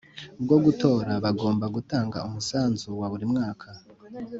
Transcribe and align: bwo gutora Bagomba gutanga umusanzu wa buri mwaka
bwo 0.43 0.57
gutora 0.65 1.11
Bagomba 1.23 1.65
gutanga 1.75 2.17
umusanzu 2.27 2.87
wa 2.99 3.07
buri 3.11 3.25
mwaka 3.31 3.67